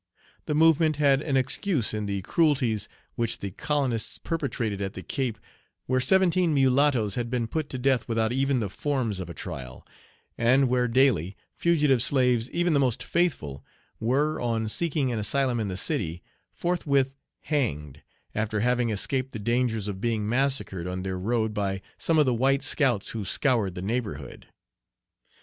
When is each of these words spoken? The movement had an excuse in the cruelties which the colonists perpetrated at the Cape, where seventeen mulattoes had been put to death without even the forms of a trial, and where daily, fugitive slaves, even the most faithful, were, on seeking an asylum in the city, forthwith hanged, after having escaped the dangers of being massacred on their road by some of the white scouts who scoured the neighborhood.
The 0.47 0.55
movement 0.55 0.95
had 0.95 1.21
an 1.21 1.37
excuse 1.37 1.93
in 1.93 2.07
the 2.07 2.23
cruelties 2.23 2.89
which 3.13 3.37
the 3.37 3.51
colonists 3.51 4.17
perpetrated 4.17 4.81
at 4.81 4.93
the 4.95 5.03
Cape, 5.03 5.37
where 5.85 5.99
seventeen 5.99 6.55
mulattoes 6.55 7.13
had 7.13 7.29
been 7.29 7.45
put 7.45 7.69
to 7.69 7.77
death 7.77 8.07
without 8.09 8.33
even 8.33 8.61
the 8.61 8.67
forms 8.67 9.19
of 9.19 9.29
a 9.29 9.35
trial, 9.35 9.85
and 10.39 10.67
where 10.67 10.87
daily, 10.87 11.37
fugitive 11.53 12.01
slaves, 12.01 12.49
even 12.49 12.73
the 12.73 12.79
most 12.79 13.03
faithful, 13.03 13.63
were, 13.99 14.41
on 14.41 14.67
seeking 14.69 15.11
an 15.11 15.19
asylum 15.19 15.59
in 15.59 15.67
the 15.67 15.77
city, 15.77 16.23
forthwith 16.51 17.15
hanged, 17.41 18.01
after 18.33 18.61
having 18.61 18.89
escaped 18.89 19.33
the 19.33 19.37
dangers 19.37 19.87
of 19.87 20.01
being 20.01 20.27
massacred 20.27 20.87
on 20.87 21.03
their 21.03 21.19
road 21.19 21.53
by 21.53 21.79
some 21.99 22.17
of 22.17 22.25
the 22.25 22.33
white 22.33 22.63
scouts 22.63 23.09
who 23.09 23.23
scoured 23.23 23.75
the 23.75 23.83
neighborhood. 23.83 24.47